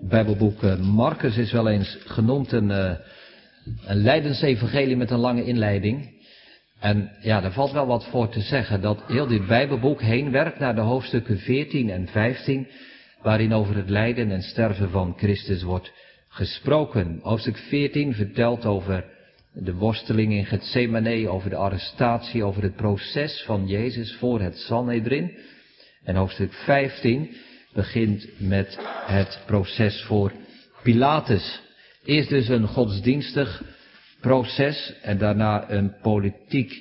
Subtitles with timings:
[0.00, 2.92] Bijbelboek eh, Marcus is wel eens genoemd een, uh,
[3.86, 6.16] een lijdensevangelie met een lange inleiding.
[6.80, 10.58] En ja, daar valt wel wat voor te zeggen, dat heel dit Bijbelboek heen werkt
[10.58, 12.66] naar de hoofdstukken 14 en 15,
[13.22, 15.92] waarin over het lijden en sterven van Christus wordt
[16.28, 17.18] gesproken.
[17.22, 19.04] Hoofdstuk 14 vertelt over
[19.52, 25.36] de worsteling in Gethsemane, over de arrestatie, over het proces van Jezus voor het Sanhedrin.
[26.04, 27.36] En hoofdstuk 15
[27.72, 30.32] begint met het proces voor
[30.82, 31.60] Pilatus.
[32.04, 33.62] Eerst dus een godsdienstig
[34.20, 36.72] proces en daarna een politiek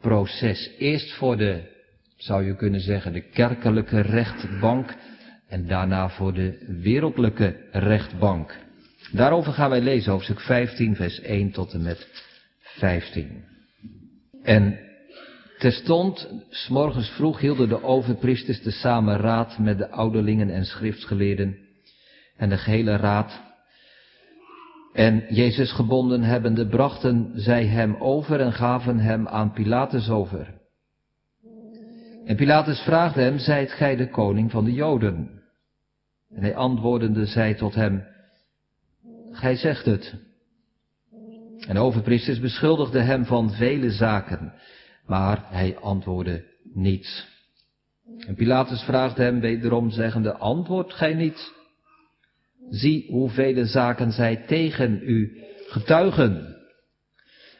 [0.00, 0.70] proces.
[0.78, 1.62] Eerst voor de,
[2.16, 4.94] zou je kunnen zeggen, de kerkelijke rechtbank
[5.48, 8.56] en daarna voor de wereldlijke rechtbank.
[9.12, 12.08] Daarover gaan wij lezen hoofdstuk 15, vers 1 tot en met
[12.60, 13.44] 15.
[14.42, 14.85] En
[15.58, 21.56] terstond, s morgens vroeg, hielden de overpriesters te samen raad met de ouderlingen en schriftgeleerden
[22.36, 23.42] en de gehele raad.
[24.92, 30.54] En Jezus gebonden hebbende, brachten zij hem over en gaven hem aan Pilatus over.
[32.24, 35.42] En Pilatus vraagde hem, zijt gij de koning van de Joden?
[36.30, 38.04] En hij antwoordende zei tot hem,
[39.30, 40.14] gij zegt het.
[41.66, 44.52] En de overpriesters beschuldigden hem van vele zaken,
[45.06, 47.26] maar hij antwoordde niets.
[48.26, 51.54] En Pilatus vraagde hem wederom zeggende, antwoord gij niet?
[52.70, 56.56] Zie hoeveel zaken zij tegen u getuigen.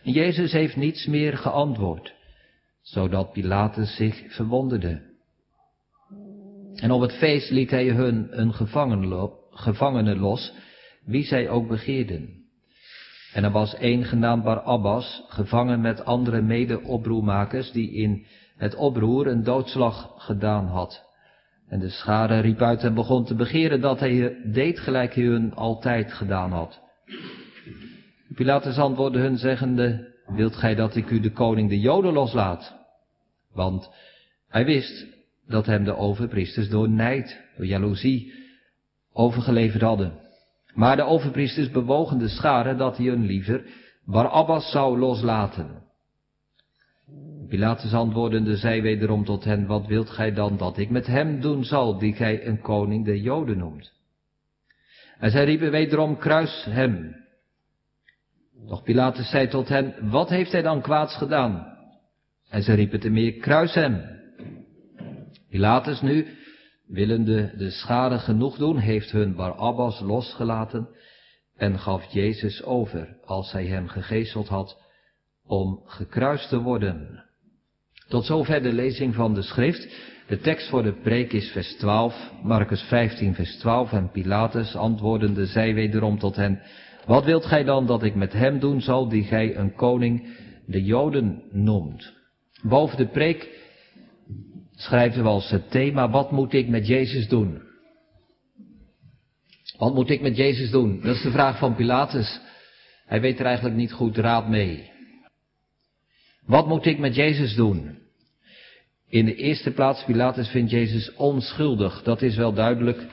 [0.02, 2.14] En Jezus heeft niets meer geantwoord,
[2.82, 5.14] zodat Pilatus zich verwonderde.
[6.74, 8.54] En op het feest liet hij hun een
[9.50, 10.52] gevangene los,
[11.04, 12.35] wie zij ook begeerden.
[13.36, 19.42] En er was één genaamd Barabbas, gevangen met andere mede-oproermakers, die in het oproer een
[19.42, 21.04] doodslag gedaan had.
[21.68, 25.54] En de schade riep uit en begon te begeren dat hij deed gelijk hij hun
[25.54, 26.80] altijd gedaan had.
[28.34, 32.76] Pilatus antwoordde hun zeggende, wilt gij dat ik u de koning de Joden loslaat?
[33.52, 33.90] Want
[34.48, 35.06] hij wist
[35.46, 38.32] dat hem de overpriesters door nijd, door jaloezie
[39.12, 40.25] overgeleverd hadden.
[40.76, 43.64] Maar de overpriesters bewogen de scharen dat hij hun liever
[44.04, 45.82] Barabbas zou loslaten.
[47.48, 51.64] Pilatus antwoordende zei wederom tot hen, wat wilt gij dan dat ik met hem doen
[51.64, 53.92] zal, die gij een koning der Joden noemt?
[55.18, 57.16] En zij riepen wederom, kruis hem.
[58.66, 61.76] Doch Pilatus zei tot hen, wat heeft hij dan kwaads gedaan?
[62.48, 64.02] En zij riepen te meer, kruis hem.
[65.50, 66.26] Pilatus nu,
[66.86, 70.88] willende de schade genoeg doen, heeft hun Barabbas losgelaten
[71.56, 74.82] en gaf Jezus over, als hij hem gegezeld had,
[75.46, 77.24] om gekruist te worden.
[78.08, 80.14] Tot zover de lezing van de schrift.
[80.26, 85.46] De tekst voor de preek is vers 12, Marcus 15 vers 12 en Pilatus antwoordende
[85.46, 86.62] zei wederom tot hen,
[87.06, 90.36] wat wilt gij dan dat ik met hem doen zal die gij een koning
[90.66, 92.12] de Joden noemt?
[92.62, 93.65] Boven de preek
[94.76, 97.62] schrijven we als het thema, wat moet ik met Jezus doen?
[99.78, 101.00] Wat moet ik met Jezus doen?
[101.00, 102.40] Dat is de vraag van Pilatus.
[103.06, 104.90] Hij weet er eigenlijk niet goed raad mee.
[106.46, 107.98] Wat moet ik met Jezus doen?
[109.08, 112.02] In de eerste plaats, Pilatus vindt Jezus onschuldig.
[112.02, 113.06] Dat is wel duidelijk.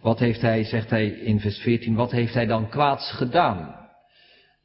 [0.00, 3.74] Wat heeft hij, zegt hij in vers 14, wat heeft hij dan kwaads gedaan?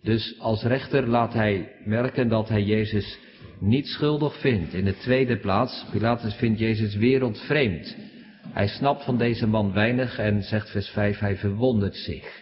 [0.01, 3.19] Dus als rechter laat hij merken dat hij Jezus
[3.61, 4.73] niet schuldig vindt.
[4.73, 7.95] In de tweede plaats, Pilatus vindt Jezus wereldvreemd.
[8.47, 12.41] Hij snapt van deze man weinig en zegt vers 5, hij verwondert zich.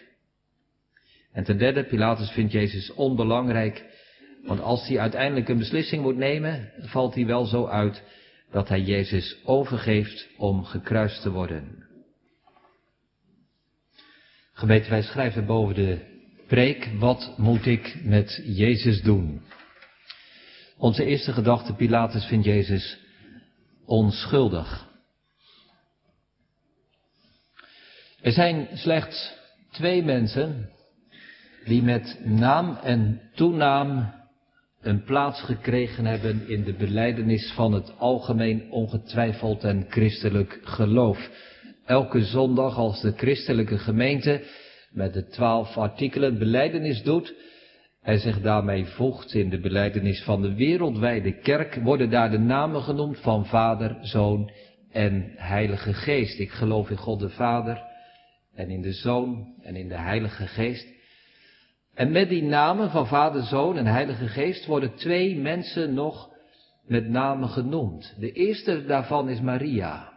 [1.32, 3.84] En ten derde, Pilatus vindt Jezus onbelangrijk,
[4.44, 8.02] want als hij uiteindelijk een beslissing moet nemen, valt hij wel zo uit
[8.50, 11.88] dat hij Jezus overgeeft om gekruist te worden.
[14.52, 15.98] Gemeente, wij schrijven boven de
[16.46, 19.42] preek, wat moet ik met Jezus doen?
[20.80, 22.98] Onze eerste gedachte, Pilatus vindt Jezus
[23.86, 24.88] onschuldig.
[28.20, 29.34] Er zijn slechts
[29.70, 30.70] twee mensen
[31.64, 34.12] die met naam en toenaam
[34.80, 41.30] een plaats gekregen hebben in de beleidenis van het algemeen ongetwijfeld en christelijk geloof.
[41.84, 44.42] Elke zondag als de christelijke gemeente
[44.90, 47.34] met de twaalf artikelen beleidenis doet,
[48.10, 52.82] hij zich daarmee voegt in de beleidenis van de wereldwijde kerk, worden daar de namen
[52.82, 54.50] genoemd van Vader, Zoon
[54.90, 56.38] en Heilige Geest.
[56.38, 57.82] Ik geloof in God de Vader
[58.54, 60.86] en in de Zoon en in de Heilige Geest.
[61.94, 66.30] En met die namen van Vader, Zoon en Heilige Geest worden twee mensen nog
[66.86, 68.14] met namen genoemd.
[68.18, 70.12] De eerste daarvan is Maria.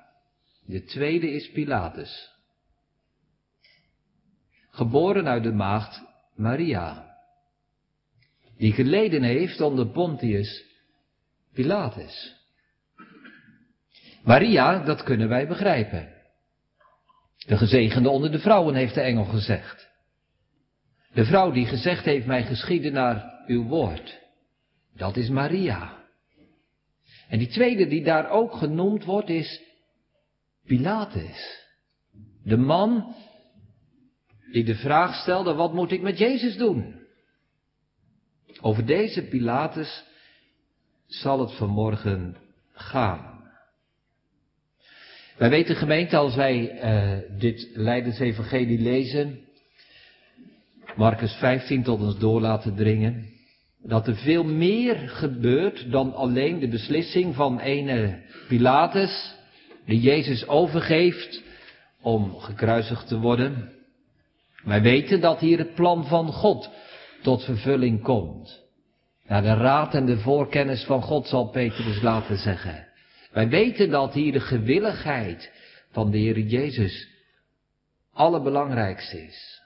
[0.66, 2.32] De tweede is Pilatus.
[4.70, 6.04] geboren uit de maagd
[6.36, 7.13] Maria,
[8.58, 10.64] die geleden heeft onder Pontius
[11.54, 12.42] Pilatus.
[14.24, 16.14] Maria, dat kunnen wij begrijpen.
[17.38, 19.90] De gezegende onder de vrouwen, heeft de engel gezegd.
[21.14, 24.20] De vrouw die gezegd heeft, mij geschieden naar uw woord.
[24.96, 26.02] Dat is Maria.
[27.28, 29.62] En die tweede die daar ook genoemd wordt is
[30.66, 31.62] Pilatus.
[32.44, 33.16] De man
[34.52, 37.03] die de vraag stelde, wat moet ik met Jezus doen?
[38.66, 40.04] Over deze Pilatus
[41.08, 42.38] zal het vanmorgen
[42.74, 43.42] gaan.
[45.38, 49.40] Wij weten gemeente, als wij uh, dit Leidensevangelie lezen,
[50.96, 53.30] Marcus 15 tot ons door laten dringen,
[53.82, 59.36] dat er veel meer gebeurt dan alleen de beslissing van ene Pilatus,
[59.86, 61.44] die Jezus overgeeft
[62.02, 63.72] om gekruisigd te worden.
[64.64, 66.70] Wij weten dat hier het plan van God
[67.24, 68.64] tot vervulling komt.
[69.28, 72.88] Naar de raad en de voorkennis van God zal Petrus laten zeggen.
[73.32, 75.52] Wij weten dat hier de gewilligheid
[75.92, 77.08] van de Heer Jezus
[78.14, 79.62] allerbelangrijkste is.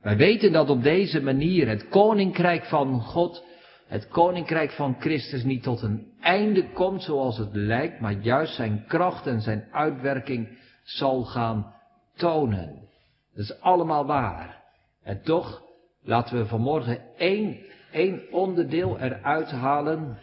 [0.00, 3.44] Wij weten dat op deze manier het koninkrijk van God,
[3.86, 8.84] het koninkrijk van Christus niet tot een einde komt zoals het lijkt, maar juist zijn
[8.86, 11.74] kracht en zijn uitwerking zal gaan
[12.16, 12.88] tonen.
[13.34, 14.62] Dat is allemaal waar.
[15.02, 15.62] En toch
[16.04, 17.58] laten we vanmorgen één,
[17.90, 20.18] één onderdeel eruit halen,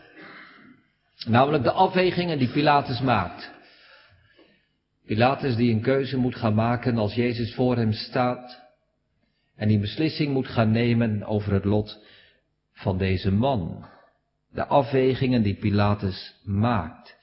[1.26, 3.52] namelijk de afwegingen die Pilatus maakt.
[5.06, 8.68] Pilatus die een keuze moet gaan maken als Jezus voor hem staat
[9.56, 12.06] en die beslissing moet gaan nemen over het lot
[12.72, 13.86] van deze man.
[14.52, 17.18] De afwegingen die Pilatus maakt.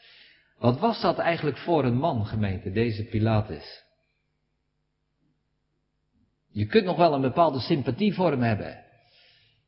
[0.59, 3.86] Wat was dat eigenlijk voor een man, gemeente, deze Pilatus?
[6.56, 8.79] Je kunt nog wel een bepaalde sympathie voor hem hebben.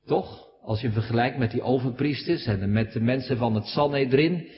[0.06, 0.46] Toch?
[0.62, 4.48] Als je vergelijkt met die overpriesters en met de mensen van het Sanhedrin,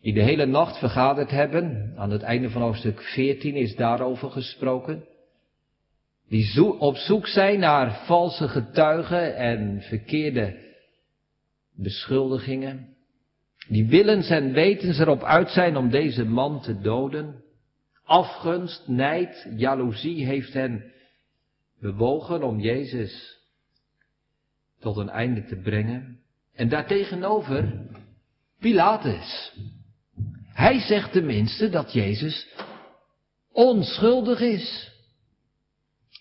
[0.00, 1.92] die de hele nacht vergaderd hebben.
[1.96, 5.04] Aan het einde van hoofdstuk 14 is daarover gesproken.
[6.28, 10.56] Die op zoek zijn naar valse getuigen en verkeerde
[11.76, 12.96] beschuldigingen.
[13.68, 17.42] Die willens en wetens erop uit zijn om deze man te doden.
[18.04, 20.92] Afgunst, nijd, jaloezie heeft hen
[21.82, 23.38] bewogen om Jezus
[24.78, 26.20] tot een einde te brengen.
[26.54, 27.86] En daartegenover
[28.58, 29.56] Pilatus.
[30.44, 32.48] Hij zegt tenminste dat Jezus
[33.52, 34.90] onschuldig is.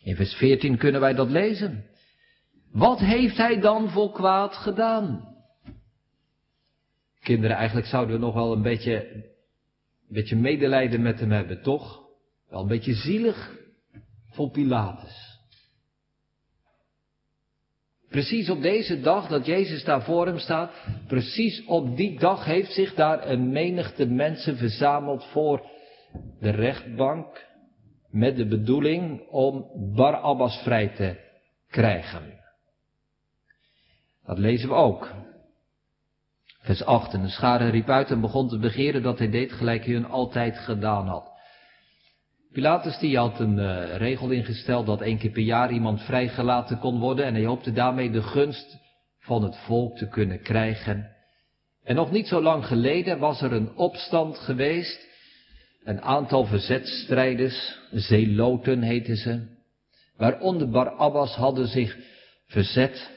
[0.04, 1.86] In vers 14 kunnen wij dat lezen.
[2.72, 5.36] Wat heeft hij dan voor kwaad gedaan?
[7.19, 9.24] Kinderen, eigenlijk zouden we nog wel een beetje, een
[10.08, 12.02] beetje medelijden met hem hebben, toch?
[12.50, 13.58] Wel een beetje zielig
[14.30, 15.31] voor Pilatus.
[18.12, 20.72] Precies op deze dag dat Jezus daar voor hem staat,
[21.08, 25.69] precies op die dag heeft zich daar een menigte mensen verzameld voor
[26.40, 27.46] de rechtbank
[28.10, 29.66] met de bedoeling om
[29.96, 31.16] Barabbas vrij te
[31.69, 32.40] krijgen.
[34.25, 35.12] Dat lezen we ook.
[36.60, 37.13] Vers 8.
[37.13, 40.10] En de schare riep uit en begon te begeren dat hij deed gelijk hij hun
[40.10, 41.31] altijd gedaan had.
[42.51, 47.00] Pilatus die had een uh, regel ingesteld dat één keer per jaar iemand vrijgelaten kon
[47.00, 48.77] worden en hij hoopte daarmee de gunst
[49.20, 51.15] van het volk te kunnen krijgen.
[51.84, 55.10] En nog niet zo lang geleden was er een opstand geweest.
[55.84, 59.48] Een aantal verzetstrijders, zeeloten heten ze,
[60.17, 61.98] waaronder Barabbas hadden zich
[62.48, 63.12] verzet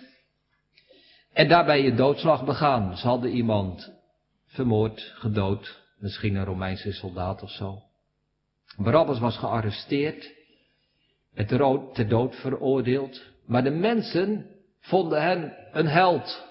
[1.33, 2.97] en daarbij je doodslag begaan.
[2.97, 3.93] Ze hadden iemand
[4.47, 7.83] vermoord, gedood, misschien een Romeinse soldaat of zo.
[8.77, 10.33] Barabbas was gearresteerd
[11.35, 11.47] en
[11.93, 13.23] ter dood veroordeeld.
[13.47, 14.47] Maar de mensen
[14.81, 16.45] vonden hem een held.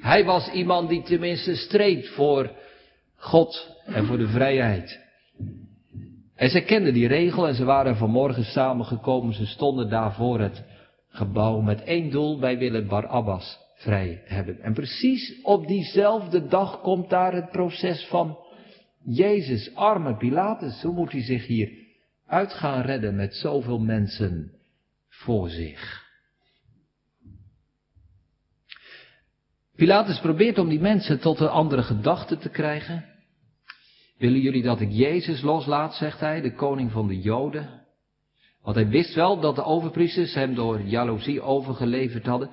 [0.00, 2.50] Hij was iemand die tenminste streed voor
[3.16, 5.00] God en voor de vrijheid.
[6.34, 9.34] En ze kenden die regel en ze waren vanmorgen samengekomen.
[9.34, 10.64] Ze stonden daar voor het
[11.08, 12.40] gebouw met één doel.
[12.40, 14.60] Wij willen Barabbas vrij hebben.
[14.60, 18.38] En precies op diezelfde dag komt daar het proces van
[19.08, 21.72] Jezus, arme Pilatus, hoe moet hij zich hier
[22.26, 24.52] uit gaan redden met zoveel mensen
[25.08, 26.04] voor zich?
[29.76, 33.04] Pilatus probeert om die mensen tot een andere gedachte te krijgen.
[34.18, 37.84] Willen jullie dat ik Jezus loslaat, zegt hij, de koning van de Joden?
[38.62, 42.50] Want hij wist wel dat de overpriesters hem door jaloezie overgeleverd hadden.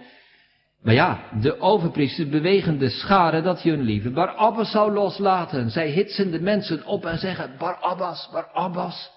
[0.84, 5.70] Maar ja, de overpriesters bewegen de scharen dat hun lieve Barabbas zou loslaten.
[5.70, 9.12] Zij hitsen de mensen op en zeggen, Barabbas, Barabbas.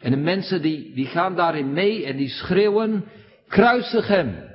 [0.00, 3.04] En de mensen die, die gaan daarin mee en die schreeuwen,
[3.48, 4.46] kruisig hem.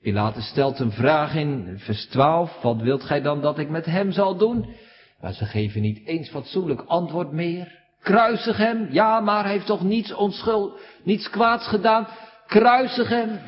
[0.00, 4.12] Pilatus stelt een vraag in vers 12, wat wilt gij dan dat ik met hem
[4.12, 4.74] zal doen?
[5.20, 7.78] Maar ze geven niet eens fatsoenlijk antwoord meer.
[8.02, 12.06] Kruisig hem, ja, maar hij heeft toch niets onschuld, niets kwaads gedaan.
[12.46, 13.38] Kruisig hem.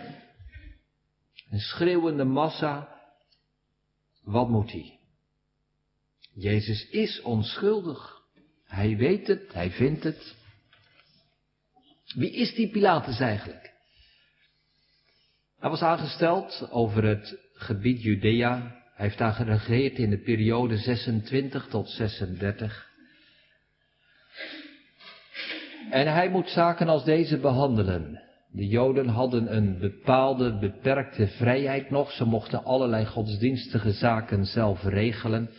[1.52, 3.00] Een schreeuwende massa,
[4.22, 4.98] wat moet hij?
[6.34, 8.22] Jezus is onschuldig.
[8.64, 10.34] Hij weet het, hij vindt het.
[12.14, 13.72] Wie is die Pilatus eigenlijk?
[15.58, 18.58] Hij was aangesteld over het gebied Judea.
[18.94, 22.90] Hij heeft daar geregeerd in de periode 26 tot 36.
[25.90, 28.21] En hij moet zaken als deze behandelen.
[28.52, 32.10] De Joden hadden een bepaalde, beperkte vrijheid nog.
[32.10, 35.50] Ze mochten allerlei godsdienstige zaken zelf regelen.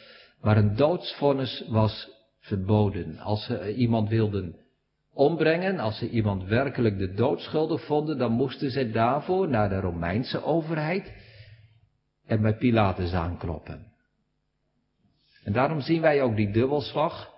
[0.42, 2.10] Maar een doodsvonnis was
[2.40, 3.20] verboden.
[3.20, 4.56] Als ze iemand wilden
[5.14, 9.80] ombrengen, als ze iemand werkelijk de dood schuldig vonden, dan moesten ze daarvoor naar de
[9.80, 11.14] Romeinse overheid
[12.26, 13.92] en bij Pilatus aankloppen.
[15.44, 17.32] En daarom zien wij ook die dubbelslag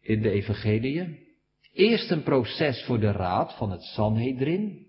[0.00, 1.23] in de evangeliën.
[1.74, 4.86] Eerst een proces voor de raad van het Sanhedrin.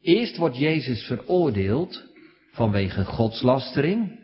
[0.00, 2.04] Eerst wordt Jezus veroordeeld
[2.52, 4.20] vanwege godslastering.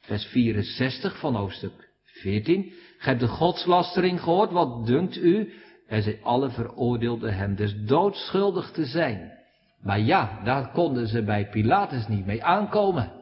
[0.00, 2.62] Vers 64 van hoofdstuk 14.
[2.98, 5.52] Gij hebt de godslastering gehoord, wat dunkt u?
[5.86, 9.32] En zij alle veroordeelden hem dus doodschuldig te zijn.
[9.80, 13.12] Maar ja, daar konden ze bij Pilatus niet mee aankomen.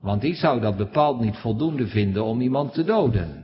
[0.00, 3.43] Want die zou dat bepaald niet voldoende vinden om iemand te doden.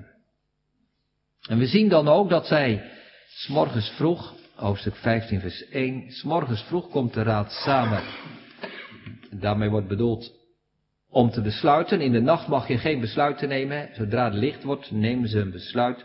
[1.49, 2.91] En we zien dan ook dat zij,
[3.27, 8.03] s'morgens vroeg, hoofdstuk 15 vers 1, s'morgens vroeg komt de raad samen.
[9.31, 10.33] Daarmee wordt bedoeld
[11.11, 12.01] om te besluiten.
[12.01, 13.89] In de nacht mag je geen besluiten nemen.
[13.93, 16.05] Zodra het licht wordt, nemen ze een besluit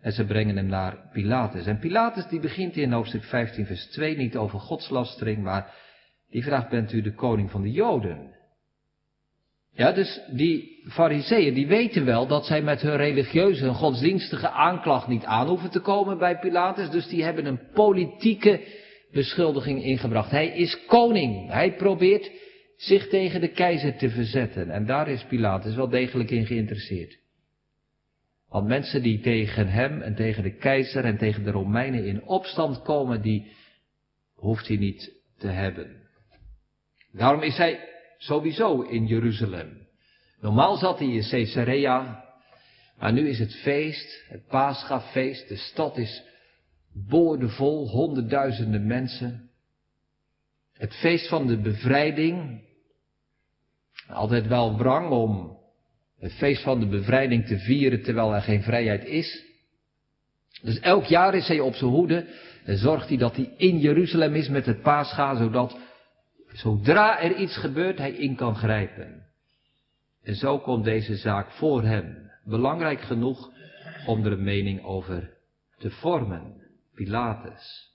[0.00, 1.66] en ze brengen hem naar Pilatus.
[1.66, 5.74] En Pilatus die begint in hoofdstuk 15 vers 2 niet over godslastering, maar
[6.30, 8.36] die vraagt, bent u de koning van de Joden?
[9.72, 15.08] Ja, dus die fariseeën, die weten wel dat zij met hun religieuze en godsdienstige aanklacht
[15.08, 18.60] niet aan hoeven te komen bij Pilatus, dus die hebben een politieke
[19.12, 20.30] beschuldiging ingebracht.
[20.30, 21.50] Hij is koning.
[21.50, 22.30] Hij probeert
[22.76, 24.70] zich tegen de keizer te verzetten.
[24.70, 27.18] En daar is Pilatus wel degelijk in geïnteresseerd.
[28.48, 32.82] Want mensen die tegen hem en tegen de keizer en tegen de Romeinen in opstand
[32.82, 33.52] komen, die
[34.34, 35.96] hoeft hij niet te hebben.
[37.12, 37.80] Daarom is hij
[38.18, 39.87] sowieso in Jeruzalem.
[40.40, 42.24] Normaal zat hij in Caesarea,
[42.98, 46.22] maar nu is het feest, het Paschafeest, de stad is
[46.92, 49.50] boordevol, honderdduizenden mensen.
[50.72, 52.62] Het feest van de bevrijding,
[54.08, 55.58] altijd wel wrang om
[56.18, 59.44] het feest van de bevrijding te vieren terwijl er geen vrijheid is.
[60.62, 62.26] Dus elk jaar is hij op zijn hoede
[62.64, 65.78] en zorgt hij dat hij in Jeruzalem is met het paascha, zodat
[66.52, 69.27] zodra er iets gebeurt hij in kan grijpen.
[70.28, 72.30] En zo komt deze zaak voor hem.
[72.44, 73.50] Belangrijk genoeg
[74.06, 75.30] om er een mening over
[75.78, 76.54] te vormen.
[76.94, 77.92] Pilatus.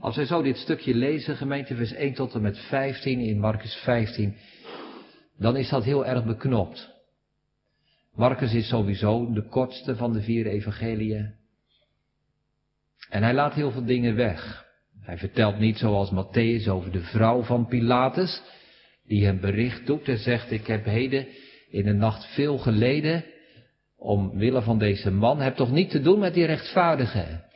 [0.00, 3.74] Als wij zo dit stukje lezen, gemeente vers 1 tot en met 15 in Marcus
[3.74, 4.36] 15,
[5.36, 6.90] dan is dat heel erg beknopt.
[8.14, 11.34] Marcus is sowieso de kortste van de vier evangeliën.
[13.10, 14.66] En hij laat heel veel dingen weg.
[15.00, 18.42] Hij vertelt niet zoals Matthäus over de vrouw van Pilatus,
[19.08, 21.26] die hem bericht doet en zegt, ik heb heden
[21.70, 23.24] in de nacht veel geleden,
[23.96, 27.46] omwille van deze man, heb toch niet te doen met die rechtvaardige.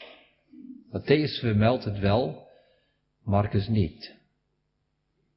[0.86, 2.48] Matthäus vermeldt het wel,
[3.24, 4.14] Marcus niet.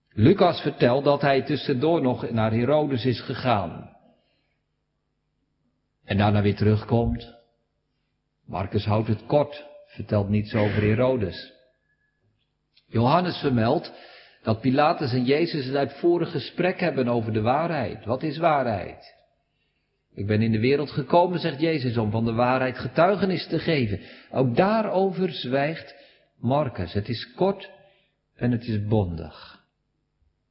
[0.10, 3.96] Lucas vertelt dat hij tussendoor nog naar Herodes is gegaan.
[6.04, 7.34] En daarna weer terugkomt.
[8.46, 11.54] Marcus houdt het kort, vertelt niets over Herodes.
[12.88, 13.94] Johannes vermeldt
[14.46, 18.06] dat Pilatus en Jezus een uitvoerig gesprek hebben over de waarheid.
[18.06, 19.16] Wat is waarheid?
[20.14, 24.00] Ik ben in de wereld gekomen, zegt Jezus, om van de waarheid getuigenis te geven.
[24.32, 25.96] Ook daarover zwijgt
[26.40, 26.94] Marcus.
[26.94, 27.72] Het is kort
[28.36, 29.64] en het is bondig.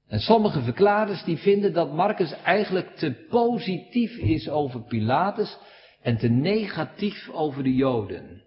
[0.08, 5.58] En sommige verklaarders die vinden dat Marcus eigenlijk te positief is over Pilatus
[6.02, 8.42] en te negatief over de Joden.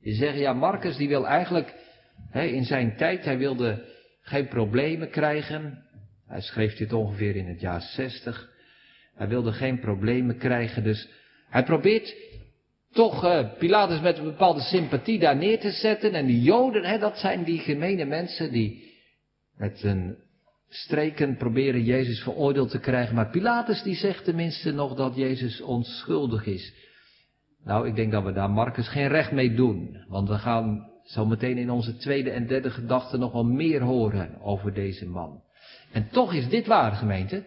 [0.00, 1.74] Die zeggen, ja, Marcus die wil eigenlijk,
[2.30, 3.92] hè, in zijn tijd, hij wilde
[4.24, 5.84] geen problemen krijgen.
[6.26, 8.52] Hij schreef dit ongeveer in het jaar 60.
[9.14, 11.08] Hij wilde geen problemen krijgen, dus
[11.48, 12.14] hij probeert
[12.92, 16.12] toch uh, Pilatus met een bepaalde sympathie daar neer te zetten.
[16.12, 18.92] En die Joden, hè, dat zijn die gemene mensen die
[19.56, 20.16] met een
[20.68, 23.14] streken proberen Jezus veroordeeld te krijgen.
[23.14, 26.74] Maar Pilatus die zegt tenminste nog dat Jezus onschuldig is.
[27.64, 30.04] Nou, ik denk dat we daar Marcus geen recht mee doen.
[30.08, 34.74] Want we gaan zometeen in onze tweede en derde gedachte nog wel meer horen over
[34.74, 35.42] deze man.
[35.92, 37.44] En toch is dit waar, gemeente.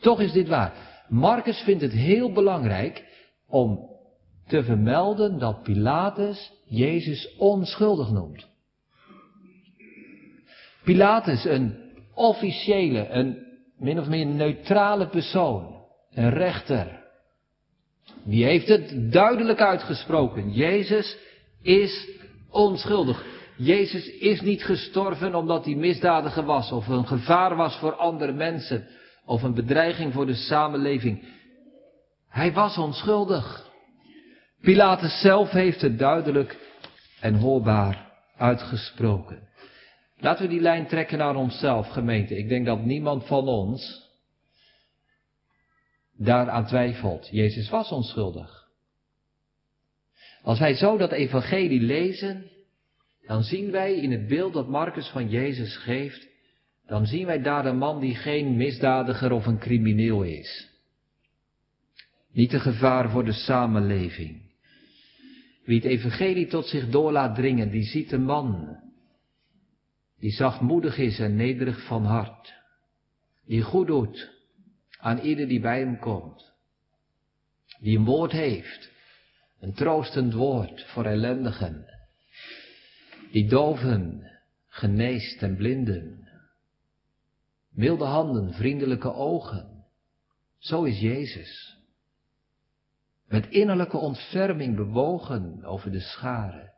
[0.00, 0.72] Toch is dit waar.
[1.08, 3.04] Marcus vindt het heel belangrijk
[3.48, 3.88] om
[4.46, 8.46] te vermelden dat Pilatus Jezus onschuldig noemt.
[10.84, 11.76] Pilatus, een
[12.14, 13.46] officiële, een
[13.76, 15.76] min of meer neutrale persoon,
[16.10, 16.98] een rechter,
[18.24, 20.50] die heeft het duidelijk uitgesproken.
[20.50, 21.16] Jezus
[21.62, 22.08] is
[22.50, 23.24] onschuldig.
[23.56, 28.86] Jezus is niet gestorven omdat hij misdadiger was of een gevaar was voor andere mensen
[29.24, 31.24] of een bedreiging voor de samenleving.
[32.28, 33.66] Hij was onschuldig.
[34.60, 36.58] Pilatus zelf heeft het duidelijk
[37.20, 39.48] en hoorbaar uitgesproken.
[40.18, 42.36] Laten we die lijn trekken naar onszelf, gemeente.
[42.36, 44.08] Ik denk dat niemand van ons
[46.16, 47.28] daaraan twijfelt.
[47.30, 48.57] Jezus was onschuldig.
[50.42, 52.44] Als wij zo dat evangelie lezen,
[53.26, 56.26] dan zien wij in het beeld dat Marcus van Jezus geeft,
[56.86, 60.68] dan zien wij daar een man die geen misdadiger of een crimineel is.
[62.32, 64.40] Niet een gevaar voor de samenleving.
[65.64, 68.78] Wie het evangelie tot zich door laat dringen, die ziet een man
[70.18, 72.54] die zachtmoedig is en nederig van hart,
[73.46, 74.30] die goed doet
[74.98, 76.52] aan ieder die bij hem komt,
[77.80, 78.87] die een woord heeft,
[79.60, 81.86] een troostend woord voor ellendigen,
[83.32, 84.30] die doven
[84.68, 86.28] geneest en blinden,
[87.70, 89.84] milde handen, vriendelijke ogen.
[90.58, 91.76] Zo is Jezus.
[93.26, 96.72] Met innerlijke ontferming bewogen over de scharen.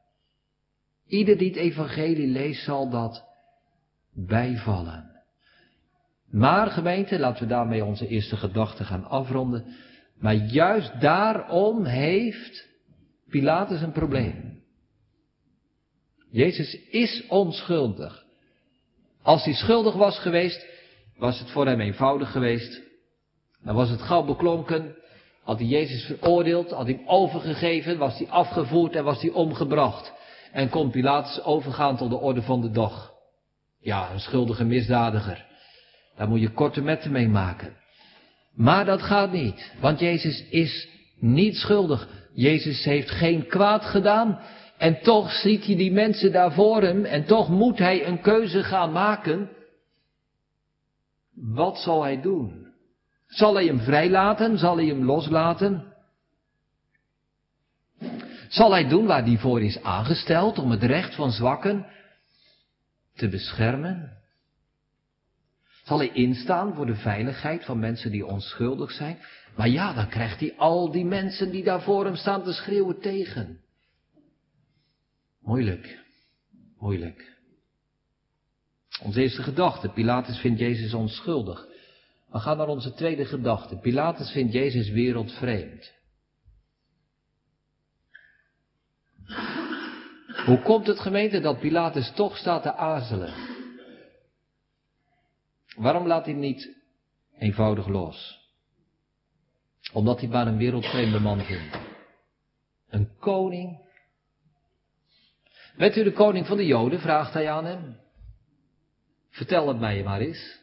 [1.07, 3.25] Ieder die het evangelie leest zal dat
[4.13, 5.11] bijvallen.
[6.31, 9.65] Maar gemeente, laten we daarmee onze eerste gedachte gaan afronden.
[10.15, 12.70] Maar juist daarom heeft
[13.31, 14.63] Pilatus een probleem.
[16.31, 18.25] Jezus is onschuldig.
[19.23, 20.67] Als hij schuldig was geweest,
[21.17, 22.81] was het voor hem eenvoudig geweest.
[23.63, 24.95] Dan was het gauw beklonken.
[25.43, 30.13] Had hij Jezus veroordeeld, had hij hem overgegeven, was hij afgevoerd en was hij omgebracht.
[30.53, 33.13] En kon Pilatus overgaan tot de orde van de dag.
[33.81, 35.47] Ja, een schuldige misdadiger.
[36.17, 37.77] Daar moet je korte metten mee maken.
[38.55, 42.09] Maar dat gaat niet, want Jezus is niet schuldig.
[42.33, 44.41] Jezus heeft geen kwaad gedaan.
[44.79, 48.63] En toch ziet hij die mensen daar voor hem en toch moet hij een keuze
[48.63, 49.51] gaan maken.
[51.35, 52.73] Wat zal hij doen?
[53.27, 54.59] Zal hij hem vrijlaten?
[54.59, 55.95] Zal hij hem loslaten?
[58.49, 61.87] Zal hij doen waar hij voor is aangesteld om het recht van zwakken
[63.15, 64.19] te beschermen?
[65.85, 69.19] Zal hij instaan voor de veiligheid van mensen die onschuldig zijn?
[69.57, 73.01] Maar ja, dan krijgt hij al die mensen die daar voor hem staan te schreeuwen
[73.01, 73.61] tegen.
[75.41, 75.99] Moeilijk,
[76.79, 77.39] moeilijk.
[79.03, 81.67] Onze eerste gedachte, Pilatus vindt Jezus onschuldig.
[82.31, 83.77] We gaan naar onze tweede gedachte.
[83.77, 85.93] Pilatus vindt Jezus wereldvreemd.
[90.47, 93.35] Hoe komt het gemeente dat Pilatus toch staat te aarzelen?
[95.77, 96.77] Waarom laat hij niet
[97.39, 98.40] eenvoudig los?
[99.93, 101.79] Omdat hij maar een wereldvreemde man vindt.
[102.89, 103.89] Een koning.
[105.77, 107.01] Bent u de koning van de Joden?
[107.01, 107.97] vraagt hij aan hem.
[109.31, 110.59] Vertel het mij maar eens.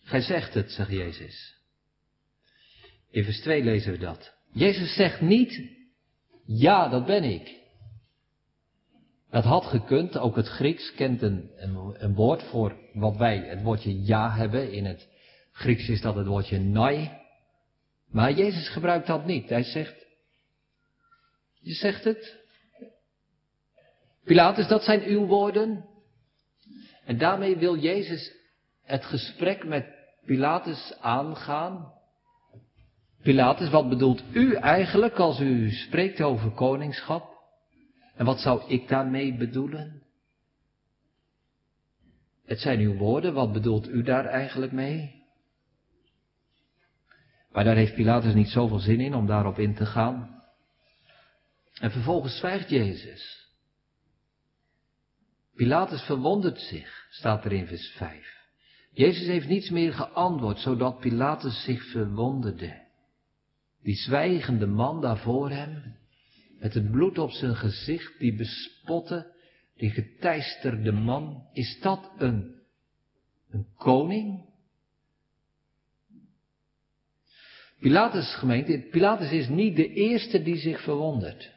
[0.00, 1.58] Gij zegt het, zegt Jezus.
[3.10, 4.34] In vers 2 lezen we dat.
[4.52, 5.62] Jezus zegt niet,
[6.44, 7.58] ja, dat ben ik.
[9.30, 13.62] Dat had gekund, ook het Grieks kent een, een, een, woord voor wat wij het
[13.62, 14.72] woordje ja hebben.
[14.72, 15.08] In het
[15.60, 17.10] Grieks is dat het woordje nai.
[18.10, 19.48] Maar Jezus gebruikt dat niet.
[19.48, 20.06] Hij zegt,
[21.60, 22.38] je zegt het.
[24.24, 25.84] Pilatus, dat zijn uw woorden.
[27.04, 28.32] En daarmee wil Jezus
[28.82, 29.86] het gesprek met
[30.24, 31.92] Pilatus aangaan.
[33.22, 37.38] Pilatus, wat bedoelt u eigenlijk als u spreekt over koningschap?
[38.14, 40.02] En wat zou ik daarmee bedoelen?
[42.44, 45.19] Het zijn uw woorden, wat bedoelt u daar eigenlijk mee?
[47.50, 50.42] Maar daar heeft Pilatus niet zoveel zin in om daarop in te gaan.
[51.80, 53.48] En vervolgens zwijgt Jezus.
[55.54, 58.38] Pilatus verwondert zich, staat er in vers 5.
[58.92, 62.88] Jezus heeft niets meer geantwoord, zodat Pilatus zich verwonderde.
[63.82, 65.96] Die zwijgende man daar voor hem,
[66.58, 69.34] met het bloed op zijn gezicht, die bespotte,
[69.76, 72.60] die geteisterde man, is dat een,
[73.50, 74.49] een koning?
[77.80, 81.52] Pilatus gemeente, Pilatus is niet de eerste die zich verwondert.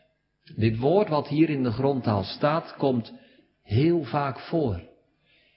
[0.56, 3.14] Dit woord wat hier in de grondtaal staat, komt
[3.64, 4.82] heel vaak voor.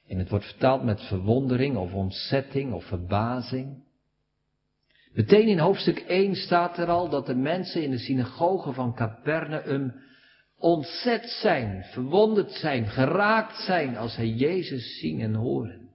[0.08, 3.84] En het wordt vertaald met verwondering of ontzetting of verbazing.
[5.12, 9.94] Meteen in hoofdstuk 1 staat er al dat de mensen in de synagoge van Capernaum
[10.58, 15.88] ontzet zijn, verwonderd zijn, geraakt zijn als zij Jezus zien en horen.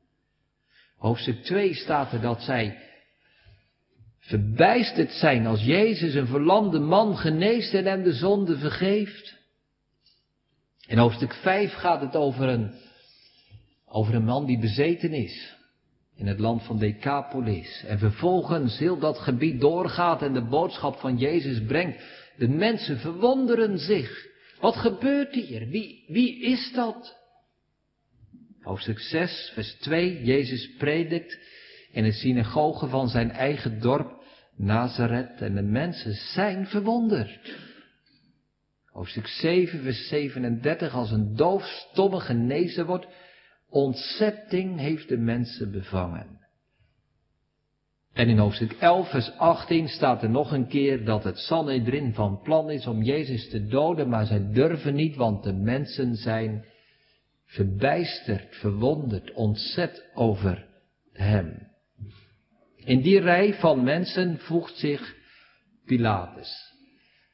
[0.98, 2.78] Hoofdstuk 2 staat er dat zij
[4.22, 9.40] verbijsterd zijn als Jezus een verlamde man geneest en hem de zonde vergeeft.
[10.88, 12.72] In hoofdstuk 5 gaat het over een,
[13.86, 15.56] over een man die bezeten is
[16.16, 17.84] in het land van Decapolis.
[17.88, 22.04] En vervolgens heel dat gebied doorgaat en de boodschap van Jezus brengt.
[22.38, 24.28] De mensen verwonderen zich.
[24.60, 25.68] Wat gebeurt hier?
[25.68, 27.18] Wie, wie is dat?
[28.62, 30.24] Hoofdstuk 6, vers 2.
[30.24, 31.38] Jezus predikt
[31.92, 34.20] in de synagoge van zijn eigen dorp
[34.56, 37.56] Nazareth en de mensen zijn verwonderd.
[38.86, 40.94] Hoofdstuk 7, vers 37.
[40.94, 43.08] Als een doofstomme genezen wordt,
[43.70, 46.40] ontzetting heeft de mensen bevangen.
[48.14, 52.42] En in hoofdstuk 11, vers 18 staat er nog een keer dat het Sanhedrin van
[52.42, 56.66] plan is om Jezus te doden, maar zij durven niet, want de mensen zijn
[57.46, 60.66] verbijsterd, verwonderd, ontzet over
[61.14, 61.71] hem.
[62.84, 65.16] In die rij van mensen voegt zich
[65.86, 66.74] Pilatus.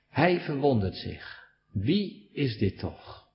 [0.09, 1.45] Hij verwondert zich.
[1.71, 3.25] Wie is dit toch?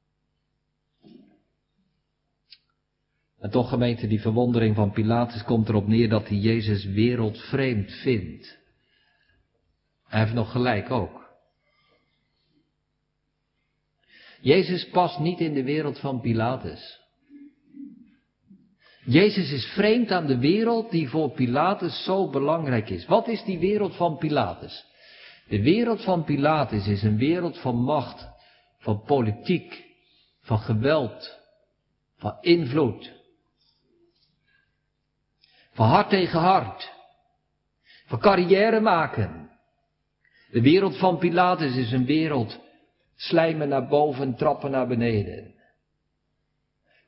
[3.38, 8.58] En toch gemeente, die verwondering van Pilatus komt erop neer dat hij Jezus wereldvreemd vindt.
[10.04, 11.30] Hij heeft nog gelijk ook.
[14.40, 17.01] Jezus past niet in de wereld van Pilatus.
[19.04, 23.06] Jezus is vreemd aan de wereld die voor Pilatus zo belangrijk is.
[23.06, 24.84] Wat is die wereld van Pilatus?
[25.48, 28.28] De wereld van Pilatus is een wereld van macht,
[28.78, 29.84] van politiek,
[30.42, 31.38] van geweld,
[32.16, 33.12] van invloed.
[35.72, 36.92] Van hart tegen hart.
[38.06, 39.50] Van carrière maken.
[40.50, 42.60] De wereld van Pilatus is een wereld
[43.16, 45.54] slijmen naar boven, trappen naar beneden.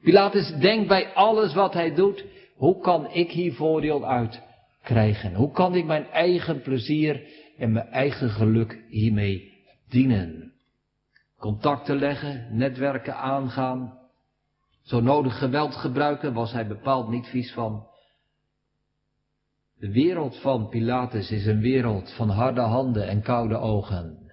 [0.05, 4.43] Pilatus denkt bij alles wat hij doet, hoe kan ik hier voordeel uit
[4.83, 5.35] krijgen?
[5.35, 7.23] Hoe kan ik mijn eigen plezier
[7.59, 9.53] en mijn eigen geluk hiermee
[9.89, 10.53] dienen?
[11.39, 13.99] Contacten leggen, netwerken aangaan,
[14.83, 17.87] zo nodig geweld gebruiken, was hij bepaald niet vies van.
[19.79, 24.33] De wereld van Pilatus is een wereld van harde handen en koude ogen.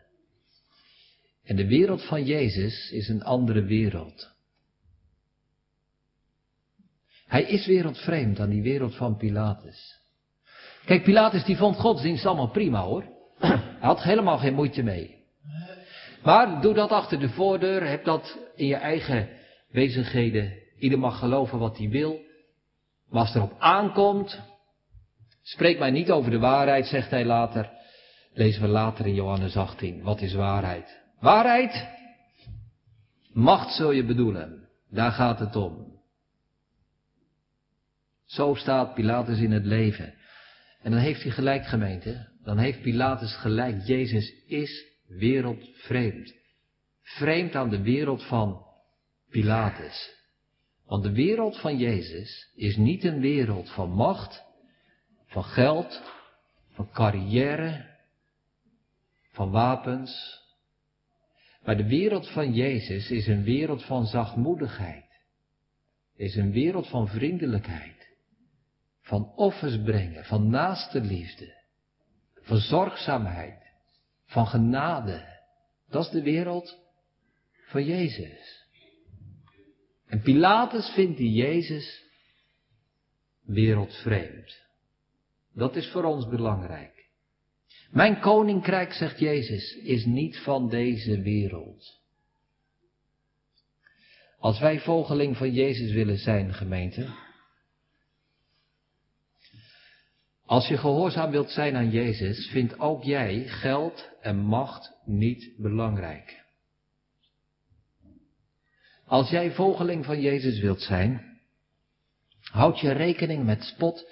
[1.43, 4.30] En de wereld van Jezus is een andere wereld.
[7.31, 9.99] Hij is wereldvreemd aan die wereld van Pilatus.
[10.85, 13.03] Kijk, Pilatus die vond godsdienst allemaal prima hoor.
[13.39, 15.15] Hij had helemaal geen moeite mee.
[16.23, 19.29] Maar doe dat achter de voordeur, heb dat in je eigen
[19.71, 20.53] bezigheden.
[20.79, 22.19] Ieder mag geloven wat hij wil.
[23.09, 24.41] Maar als het erop aankomt,
[25.41, 27.69] spreek mij niet over de waarheid, zegt hij later.
[28.33, 30.03] Lezen we later in Johannes 18.
[30.03, 31.01] Wat is waarheid?
[31.19, 31.87] Waarheid?
[33.33, 34.67] Macht zul je bedoelen.
[34.89, 35.90] Daar gaat het om.
[38.31, 40.13] Zo staat Pilatus in het leven.
[40.81, 42.29] En dan heeft hij gelijk gemeente.
[42.43, 43.85] Dan heeft Pilatus gelijk.
[43.85, 46.33] Jezus is wereldvreemd.
[47.01, 48.65] Vreemd aan de wereld van
[49.29, 50.19] Pilatus.
[50.85, 54.43] Want de wereld van Jezus is niet een wereld van macht,
[55.25, 56.01] van geld,
[56.69, 57.85] van carrière,
[59.31, 60.39] van wapens.
[61.63, 65.05] Maar de wereld van Jezus is een wereld van zachtmoedigheid.
[66.15, 68.00] Is een wereld van vriendelijkheid
[69.01, 71.63] van offers brengen, van naaste liefde,
[72.41, 73.59] van zorgzaamheid,
[74.25, 75.39] van genade.
[75.89, 76.77] Dat is de wereld
[77.67, 78.65] van Jezus.
[80.07, 82.03] En Pilatus vindt die Jezus
[83.41, 84.61] wereldvreemd.
[85.53, 87.09] Dat is voor ons belangrijk.
[87.91, 91.99] Mijn koninkrijk, zegt Jezus, is niet van deze wereld.
[94.37, 97.09] Als wij volgeling van Jezus willen zijn, gemeente,
[100.51, 106.43] Als je gehoorzaam wilt zijn aan Jezus, vindt ook jij geld en macht niet belangrijk.
[109.05, 111.39] Als jij volgeling van Jezus wilt zijn,
[112.39, 114.09] houd je rekening met spot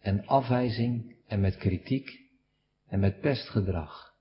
[0.00, 2.20] en afwijzing en met kritiek
[2.88, 4.14] en met pestgedrag.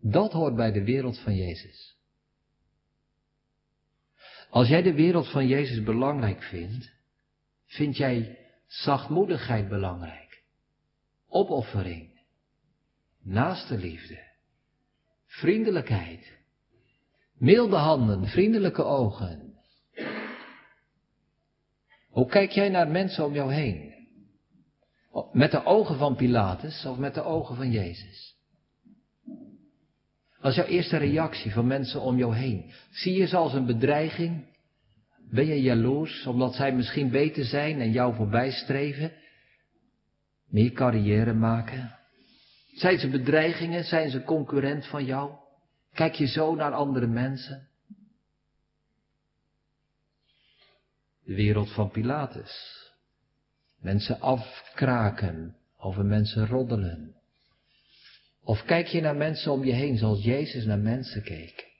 [0.00, 1.96] Dat hoort bij de wereld van Jezus.
[4.50, 6.92] Als jij de wereld van Jezus belangrijk vindt,
[7.66, 10.42] vind jij zachtmoedigheid belangrijk.
[11.28, 12.20] Opoffering.
[13.22, 14.32] Naaste liefde.
[15.26, 16.38] vriendelijkheid,
[17.38, 19.54] milde handen, vriendelijke ogen.
[22.08, 23.92] Hoe kijk jij naar mensen om jou heen?
[25.32, 28.36] Met de ogen van Pilatus of met de ogen van Jezus?
[30.42, 32.72] Is jouw eerste reactie van mensen om jou heen?
[32.90, 34.53] Zie je ze als een bedreiging?
[35.30, 39.12] Ben je jaloers omdat zij misschien beter zijn en jou voorbij streven?
[40.48, 41.98] Meer carrière maken?
[42.74, 43.84] Zijn ze bedreigingen?
[43.84, 45.32] Zijn ze concurrent van jou?
[45.92, 47.68] Kijk je zo naar andere mensen?
[51.24, 52.82] De wereld van Pilatus.
[53.80, 57.14] Mensen afkraken, over mensen roddelen.
[58.42, 61.73] Of kijk je naar mensen om je heen zoals Jezus naar mensen keek?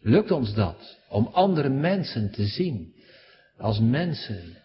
[0.00, 2.94] Lukt ons dat om andere mensen te zien
[3.56, 4.56] als mensen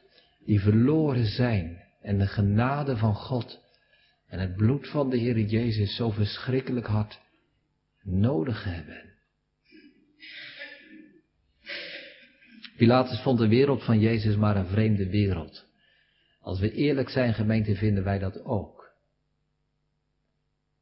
[0.46, 3.60] die verloren zijn en de genade van God
[4.28, 7.20] en het bloed van de Heer Jezus zo verschrikkelijk hard
[8.04, 9.14] nodig hebben?
[12.78, 15.66] Pilatus vond de wereld van Jezus maar een vreemde wereld.
[16.42, 18.94] Als we eerlijk zijn, gemeente, vinden wij dat ook.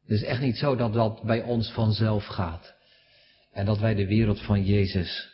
[0.01, 2.75] Het is echt niet zo dat dat bij ons vanzelf gaat.
[3.53, 5.31] En dat wij de wereld van Jezus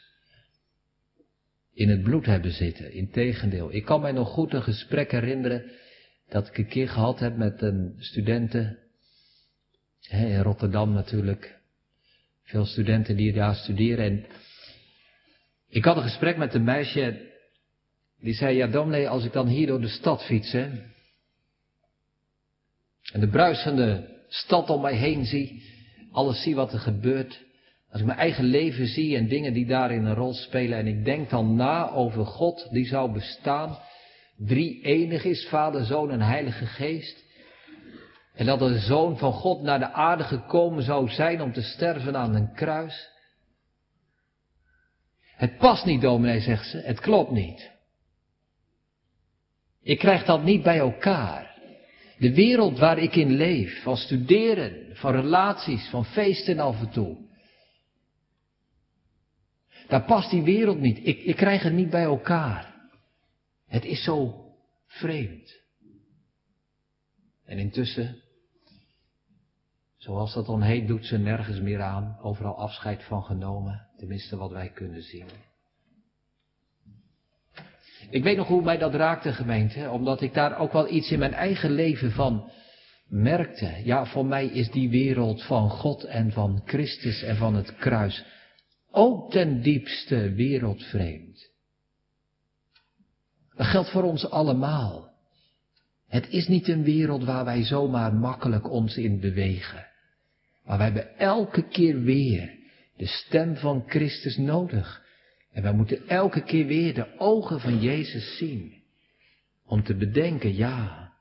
[1.74, 2.92] in het bloed hebben zitten.
[2.92, 3.74] Integendeel.
[3.74, 5.72] Ik kan mij nog goed een gesprek herinneren
[6.30, 8.78] dat ik een keer gehad heb met een studenten.
[10.10, 11.58] in Rotterdam natuurlijk.
[12.44, 14.06] Veel studenten die daar studeren.
[14.06, 14.26] En
[15.70, 17.28] ik had een gesprek met een meisje.
[18.20, 20.94] Die zei, ja dominee, als ik dan hier door de stad fiets, en
[23.20, 25.64] de bruisende stad om mij heen zie,
[26.12, 27.48] alles zie wat er gebeurt,
[27.92, 31.06] als ik mijn eigen leven zie en dingen die daarin een rol spelen en ik
[31.06, 33.78] denk dan na over God die zou bestaan,
[34.38, 37.24] drie enig is, Vader, Zoon en Heilige Geest,
[38.36, 42.16] en dat de Zoon van God naar de aarde gekomen zou zijn om te sterven
[42.18, 43.10] aan een kruis.
[45.36, 47.72] Het past niet, dominee, zegt ze, het klopt niet.
[49.82, 51.58] Ik krijg dat niet bij elkaar.
[52.18, 57.29] De wereld waar ik in leef, van studeren, van relaties, van feesten af en toe.
[59.90, 61.00] Daar past die wereld niet.
[61.04, 62.74] Ik, ik krijg het niet bij elkaar.
[63.68, 64.46] Het is zo
[64.88, 65.58] vreemd.
[67.46, 68.22] En intussen,
[69.98, 72.18] zoals dat dan heet, doet ze nergens meer aan.
[72.22, 73.88] Overal afscheid van genomen.
[73.98, 75.26] Tenminste wat wij kunnen zien.
[78.10, 81.20] Ik weet nog hoe mij dat raakte, gemeente, omdat ik daar ook wel iets in
[81.20, 82.52] mijn eigen leven van
[83.08, 83.82] merkte.
[83.84, 88.26] Ja, voor mij is die wereld van God en van Christus en van het kruis
[88.92, 91.52] ook ten diepste wereldvreemd.
[93.56, 95.12] Dat geldt voor ons allemaal.
[96.08, 99.88] Het is niet een wereld waar wij zomaar makkelijk ons in bewegen.
[100.64, 102.58] Maar wij hebben elke keer weer
[102.98, 105.06] de stem van Christus nodig.
[105.52, 108.74] En wij moeten elke keer weer de ogen van Jezus zien.
[109.66, 111.14] Om te bedenken, ja,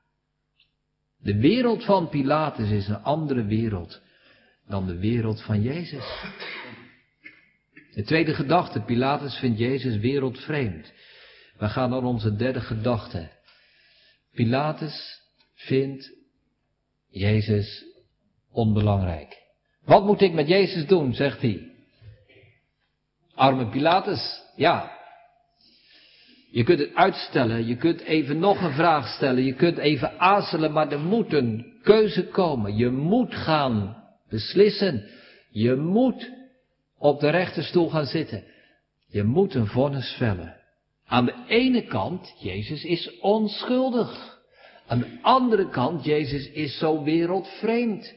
[1.21, 4.01] de wereld van Pilatus is een andere wereld
[4.67, 6.23] dan de wereld van Jezus.
[7.93, 10.93] De tweede gedachte, Pilatus vindt Jezus wereldvreemd.
[11.57, 13.29] We gaan naar onze derde gedachte.
[14.33, 15.21] Pilatus
[15.55, 16.11] vindt
[17.09, 17.85] Jezus
[18.51, 19.37] onbelangrijk.
[19.85, 21.71] Wat moet ik met Jezus doen, zegt hij.
[23.35, 24.97] Arme Pilatus, ja.
[26.51, 30.71] Je kunt het uitstellen, je kunt even nog een vraag stellen, je kunt even aarzelen,
[30.71, 32.77] maar er moet een keuze komen.
[32.77, 35.09] Je moet gaan beslissen.
[35.51, 36.31] Je moet
[36.99, 38.43] op de rechterstoel gaan zitten.
[39.07, 40.57] Je moet een vonnis vellen.
[41.05, 44.39] Aan de ene kant, Jezus is onschuldig.
[44.87, 48.15] Aan de andere kant, Jezus is zo wereldvreemd.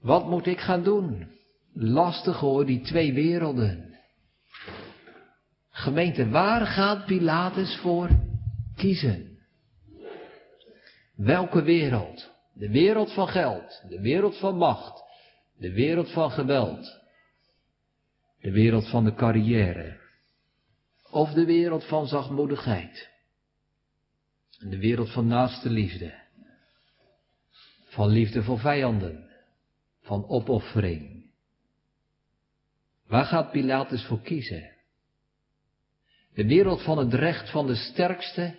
[0.00, 1.32] Wat moet ik gaan doen?
[1.74, 3.98] Lastig hoor, die twee werelden.
[5.70, 8.08] Gemeente, waar gaat Pilatus voor
[8.76, 9.38] kiezen?
[11.16, 12.32] Welke wereld?
[12.54, 15.02] De wereld van geld, de wereld van macht,
[15.58, 17.00] de wereld van geweld,
[18.44, 20.00] de wereld van de carrière.
[21.10, 23.10] Of de wereld van zachtmoedigheid.
[24.58, 26.14] De wereld van naaste liefde.
[27.84, 29.30] Van liefde voor vijanden.
[30.02, 31.30] Van opoffering.
[33.06, 34.70] Waar gaat Pilatus voor kiezen?
[36.34, 38.54] De wereld van het recht van de sterkste?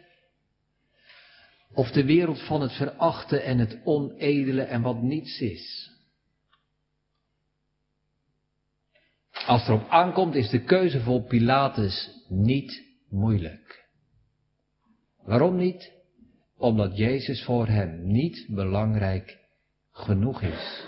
[1.73, 5.94] Of de wereld van het verachten en het onedele en wat niets is?
[9.45, 13.85] Als erop aankomt is de keuze voor Pilatus niet moeilijk.
[15.23, 15.91] Waarom niet?
[16.57, 19.37] Omdat Jezus voor hem niet belangrijk
[19.91, 20.83] genoeg is.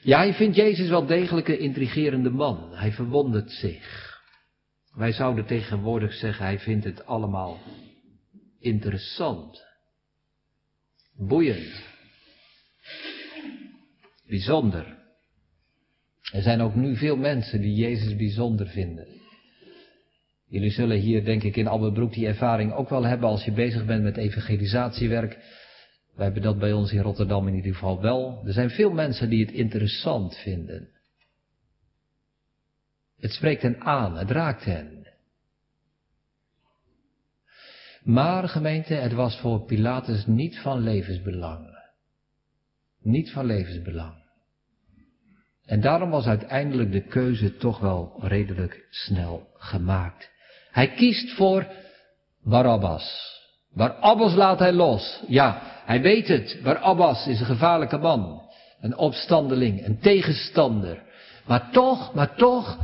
[0.00, 2.74] Ja, hij vindt Jezus wel degelijk een intrigerende man.
[2.74, 4.20] Hij verwondert zich.
[4.94, 7.58] Wij zouden tegenwoordig zeggen, hij vindt het allemaal
[8.58, 9.64] interessant.
[11.16, 11.84] Boeiend.
[14.26, 15.01] Bijzonder.
[16.32, 19.06] Er zijn ook nu veel mensen die Jezus bijzonder vinden.
[20.48, 23.86] Jullie zullen hier, denk ik, in Alberbroek die ervaring ook wel hebben als je bezig
[23.86, 25.38] bent met evangelisatiewerk.
[26.14, 28.42] Wij hebben dat bij ons in Rotterdam in ieder geval wel.
[28.46, 30.88] Er zijn veel mensen die het interessant vinden.
[33.18, 35.06] Het spreekt hen aan, het raakt hen.
[38.02, 41.66] Maar gemeente, het was voor Pilatus niet van levensbelang.
[43.02, 44.21] Niet van levensbelang.
[45.66, 50.30] En daarom was uiteindelijk de keuze toch wel redelijk snel gemaakt.
[50.70, 51.66] Hij kiest voor
[52.44, 53.30] Barabbas.
[53.74, 55.22] Barabbas laat hij los.
[55.26, 56.60] Ja, hij weet het.
[56.62, 58.42] Barabbas is een gevaarlijke man.
[58.80, 61.02] Een opstandeling, een tegenstander.
[61.46, 62.78] Maar toch, maar toch,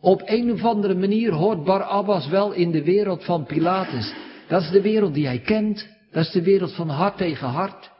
[0.00, 4.14] op een of andere manier hoort Barabbas wel in de wereld van Pilatus.
[4.48, 5.88] Dat is de wereld die hij kent.
[6.10, 7.90] Dat is de wereld van hart tegen hart.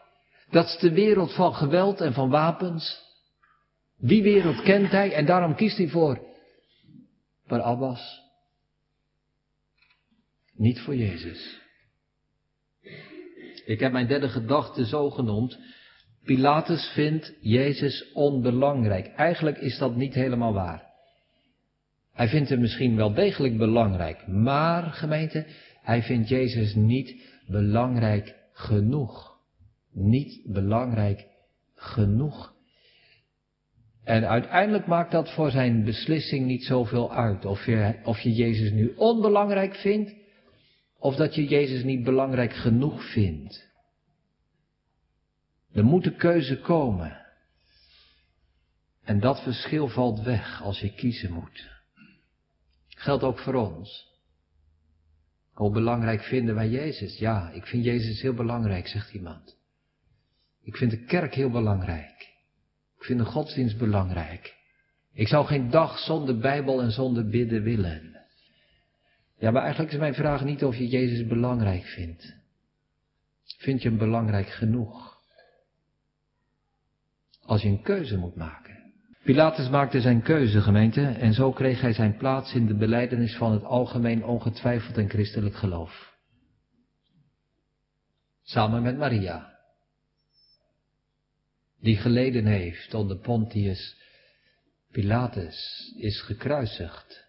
[0.51, 3.08] Dat is de wereld van geweld en van wapens.
[3.99, 6.27] Die wereld kent hij en daarom kiest hij voor
[7.47, 8.23] Barabbas.
[10.55, 11.61] Niet voor Jezus.
[13.65, 15.59] Ik heb mijn derde gedachte zo genoemd.
[16.25, 19.07] Pilatus vindt Jezus onbelangrijk.
[19.07, 20.87] Eigenlijk is dat niet helemaal waar.
[22.13, 25.47] Hij vindt hem misschien wel degelijk belangrijk, maar gemeente,
[25.83, 29.39] hij vindt Jezus niet belangrijk genoeg.
[29.93, 31.27] Niet belangrijk
[31.75, 32.57] genoeg.
[34.09, 37.45] En uiteindelijk maakt dat voor zijn beslissing niet zoveel uit.
[37.45, 40.15] Of je, of je Jezus nu onbelangrijk vindt,
[40.99, 43.71] of dat je Jezus niet belangrijk genoeg vindt.
[45.73, 47.27] Er moet een keuze komen.
[49.05, 51.69] En dat verschil valt weg als je kiezen moet.
[52.89, 54.07] Geldt ook voor ons.
[55.53, 57.19] Hoe belangrijk vinden wij Jezus?
[57.19, 59.57] Ja, ik vind Jezus heel belangrijk, zegt iemand.
[60.63, 62.28] Ik vind de kerk heel belangrijk.
[62.99, 64.57] Ik vind de godsdienst belangrijk.
[65.13, 68.17] Ik zou geen dag zonder Bijbel en zonder bidden willen.
[69.39, 72.35] Ja, maar eigenlijk is mijn vraag niet of je Jezus belangrijk vindt.
[73.59, 75.17] Vind je hem belangrijk genoeg?
[77.43, 78.93] Als je een keuze moet maken.
[79.23, 83.53] Pilatus maakte zijn keuze, gemeente, en zo kreeg hij zijn plaats in de beleidenis van
[83.53, 86.17] het algemeen ongetwijfeld en christelijk geloof.
[88.43, 89.58] Samen met Maria,
[91.81, 93.97] die geleden heeft onder Pontius
[94.93, 97.27] Pilatus, is gekruisigd.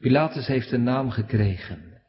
[0.00, 2.02] Pilatus heeft een naam gekregen.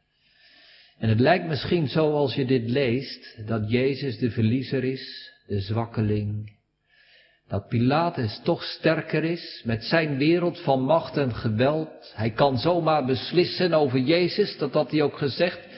[0.98, 5.60] En het lijkt misschien zo als je dit leest, dat Jezus de verliezer is, de
[5.60, 6.58] zwakkeling,
[7.48, 12.12] dat Pilatus toch sterker is met zijn wereld van macht en geweld.
[12.14, 15.69] Hij kan zomaar beslissen over Jezus, dat had hij ook gezegd.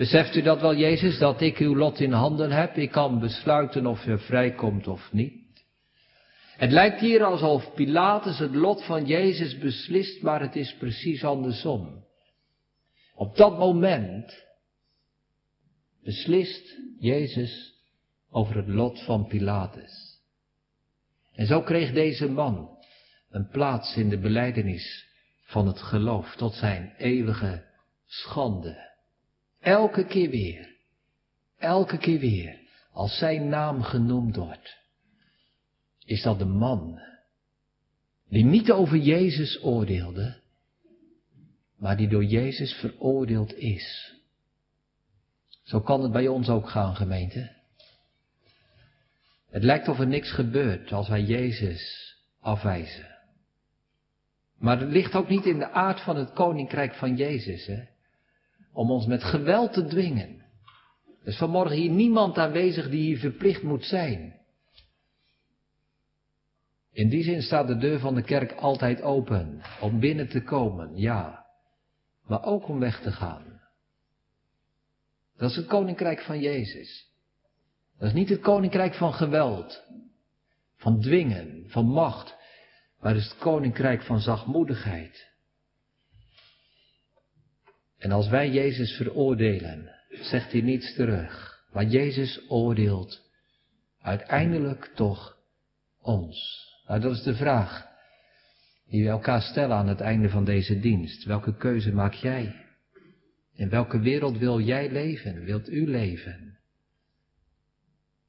[0.00, 2.76] Beseft u dat wel, Jezus, dat ik uw lot in handen heb?
[2.76, 5.64] Ik kan besluiten of je vrijkomt of niet.
[6.56, 12.04] Het lijkt hier alsof Pilatus het lot van Jezus beslist, maar het is precies andersom.
[13.14, 14.46] Op dat moment
[16.02, 17.74] beslist Jezus
[18.30, 20.20] over het lot van Pilatus.
[21.32, 22.78] En zo kreeg deze man
[23.30, 25.06] een plaats in de beleidenis
[25.44, 27.64] van het geloof tot zijn eeuwige
[28.06, 28.89] schande.
[29.60, 30.76] Elke keer weer,
[31.58, 32.58] elke keer weer,
[32.92, 34.76] als zijn naam genoemd wordt,
[36.04, 37.00] is dat de man
[38.28, 40.40] die niet over Jezus oordeelde,
[41.76, 44.14] maar die door Jezus veroordeeld is.
[45.62, 47.50] Zo kan het bij ons ook gaan, gemeente.
[49.50, 53.08] Het lijkt of er niks gebeurt als wij Jezus afwijzen.
[54.58, 57.82] Maar het ligt ook niet in de aard van het koninkrijk van Jezus, hè?
[58.72, 60.44] Om ons met geweld te dwingen.
[61.22, 64.38] Er is vanmorgen hier niemand aanwezig die hier verplicht moet zijn.
[66.92, 69.62] In die zin staat de deur van de kerk altijd open.
[69.80, 71.46] Om binnen te komen, ja.
[72.26, 73.60] Maar ook om weg te gaan.
[75.36, 77.08] Dat is het koninkrijk van Jezus.
[77.98, 79.84] Dat is niet het koninkrijk van geweld,
[80.76, 82.36] van dwingen, van macht,
[83.00, 85.29] maar het is het koninkrijk van zachtmoedigheid.
[88.00, 91.64] En als wij Jezus veroordelen, zegt hij niets terug.
[91.72, 93.30] Maar Jezus oordeelt
[94.00, 95.36] uiteindelijk toch
[96.00, 96.68] ons.
[96.86, 97.88] Nou, dat is de vraag
[98.86, 101.24] die we elkaar stellen aan het einde van deze dienst.
[101.24, 102.54] Welke keuze maak jij?
[103.52, 105.44] In welke wereld wil jij leven?
[105.44, 106.58] Wilt u leven?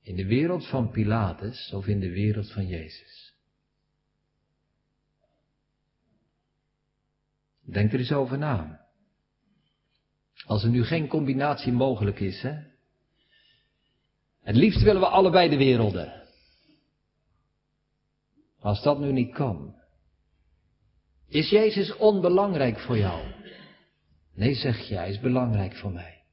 [0.01, 3.33] In de wereld van Pilatus of in de wereld van Jezus?
[7.65, 8.80] Denk er eens over na.
[10.51, 12.53] Als er nu geen combinatie mogelijk is, hè?
[14.41, 16.23] Het liefst willen we allebei de werelden.
[18.59, 19.75] Als dat nu niet kan.
[21.27, 23.33] Is Jezus onbelangrijk voor jou?
[24.33, 26.23] Nee, zeg je, hij is belangrijk voor mij.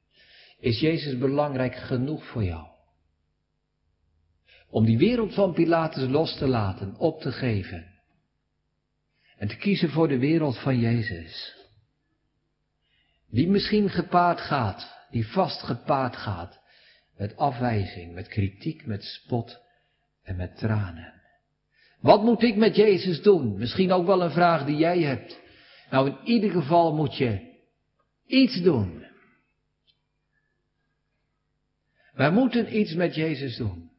[0.59, 2.67] Is Jezus belangrijk genoeg voor jou?
[4.69, 7.87] Om die wereld van Pilatus los te laten, op te geven.
[9.37, 11.58] En te kiezen voor de wereld van Jezus.
[13.29, 16.59] Die misschien gepaard gaat, die vast gepaard gaat
[17.17, 19.59] met afwijzing, met kritiek, met spot
[20.23, 21.13] en met tranen.
[21.99, 23.57] Wat moet ik met Jezus doen?
[23.57, 25.39] Misschien ook wel een vraag die jij hebt.
[25.89, 27.57] Nou, in ieder geval moet je
[28.25, 29.05] iets doen.
[32.13, 33.91] Wij moeten iets met Jezus doen.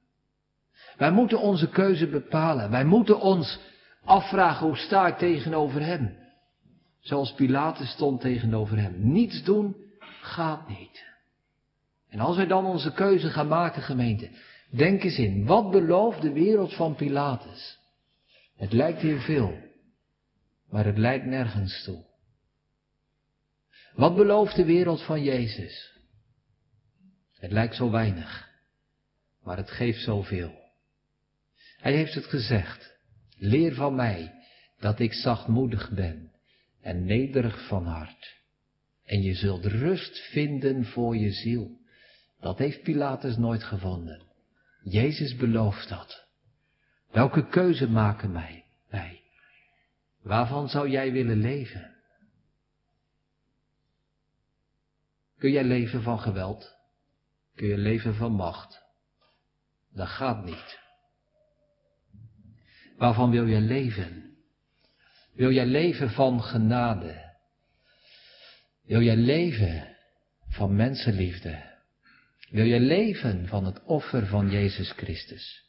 [0.96, 2.70] Wij moeten onze keuze bepalen.
[2.70, 3.58] Wij moeten ons
[4.04, 6.19] afvragen hoe sta ik tegenover Hem.
[7.00, 9.12] Zoals Pilatus stond tegenover Hem.
[9.12, 9.76] Niets doen
[10.20, 11.08] gaat niet.
[12.08, 14.30] En als wij dan onze keuze gaan maken, gemeente,
[14.70, 17.78] denk eens in, wat belooft de wereld van Pilatus?
[18.56, 19.58] Het lijkt hier veel,
[20.68, 22.04] maar het lijkt nergens toe.
[23.94, 25.98] Wat belooft de wereld van Jezus?
[27.32, 28.48] Het lijkt zo weinig,
[29.42, 30.58] maar het geeft zoveel.
[31.76, 32.96] Hij heeft het gezegd,
[33.36, 34.34] leer van mij
[34.78, 36.29] dat ik zachtmoedig ben
[36.80, 38.38] en nederig van hart.
[39.04, 41.78] En je zult rust vinden voor je ziel.
[42.40, 44.22] Dat heeft Pilatus nooit gevonden.
[44.82, 46.26] Jezus belooft dat.
[47.10, 49.22] Welke keuze maken mij, wij?
[50.22, 51.96] Waarvan zou jij willen leven?
[55.38, 56.76] Kun jij leven van geweld?
[57.54, 58.82] Kun je leven van macht?
[59.92, 60.78] Dat gaat niet.
[62.96, 64.29] Waarvan wil je leven?
[65.40, 67.36] Wil jij leven van genade?
[68.82, 69.96] Wil jij leven
[70.48, 71.62] van mensenliefde?
[72.50, 75.64] Wil je leven van het offer van Jezus Christus?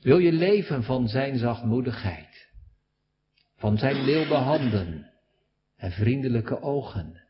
[0.00, 2.48] Wil je leven van zijn zachtmoedigheid?
[3.56, 5.10] Van zijn milde handen
[5.76, 7.22] en vriendelijke ogen?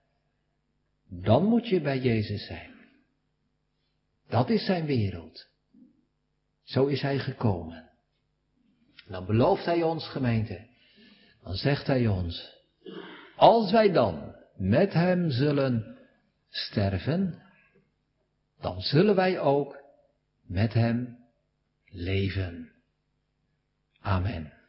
[1.08, 2.74] Dan moet je bij Jezus zijn.
[4.28, 5.48] Dat is zijn wereld.
[6.62, 7.90] Zo is hij gekomen.
[9.08, 10.69] Dan belooft hij ons, gemeente,
[11.42, 12.58] dan zegt hij ons,
[13.36, 15.98] als wij dan met hem zullen
[16.48, 17.42] sterven,
[18.60, 19.76] dan zullen wij ook
[20.46, 21.18] met hem
[21.84, 22.72] leven.
[24.00, 24.59] Amen.